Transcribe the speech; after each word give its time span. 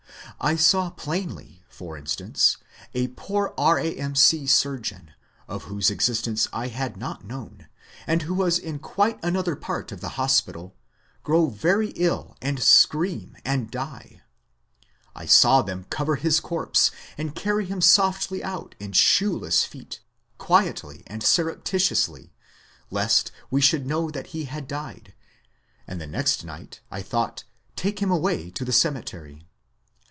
I 0.43 0.55
saw 0.55 0.89
plainly, 0.89 1.63
for 1.69 1.95
instance, 1.95 2.57
a 2.95 3.09
poor 3.09 3.53
R.A.M.C. 3.59 4.47
surgeon, 4.47 5.11
of 5.47 5.65
whose 5.65 5.91
existence 5.91 6.47
I 6.51 6.65
had 6.69 6.97
not 6.97 7.23
known, 7.23 7.67
and 8.07 8.23
who 8.23 8.33
was 8.33 8.57
in 8.57 8.79
quite 8.79 9.23
another 9.23 9.55
part 9.55 9.91
of 9.91 10.01
the 10.01 10.17
hospital, 10.17 10.75
grow 11.21 11.45
very 11.51 11.89
ill 11.91 12.35
and 12.41 12.59
scream 12.59 13.37
and 13.45 13.69
die; 13.69 14.23
I 15.15 15.27
saw 15.27 15.61
them 15.61 15.83
cover 15.91 16.15
his 16.15 16.39
corpse 16.39 16.89
586 17.15 17.17
The 17.19 17.21
Outline 17.21 17.27
of 17.27 17.35
Science 17.35 17.37
and 17.37 17.43
carry 17.43 17.65
him 17.67 17.81
softly 17.81 18.43
out 18.43 18.75
in 18.79 18.91
shoeless 18.93 19.63
feet, 19.63 19.99
quietly 20.39 21.03
and 21.05 21.21
sur 21.21 21.51
reptitiously, 21.53 22.31
lest 22.89 23.31
we 23.51 23.61
should 23.61 23.85
know 23.85 24.09
that 24.09 24.27
he 24.27 24.45
had 24.45 24.67
died, 24.67 25.13
and 25.85 26.01
the 26.01 26.07
next 26.07 26.43
night 26.43 26.79
I 26.89 27.03
thought 27.03 27.43
take 27.75 28.01
him 28.01 28.09
away 28.09 28.49
to 28.49 28.65
the 28.65 28.73
cemetery. 28.73 29.43